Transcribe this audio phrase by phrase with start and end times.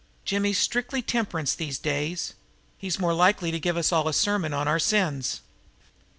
[0.25, 2.33] Jimmy's strictly temperance these days.
[2.79, 5.41] He's more likely to give us all a sermon on our sins."